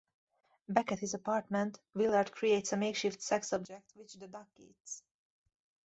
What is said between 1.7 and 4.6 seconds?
Willard creates a makeshift sex object, which the duck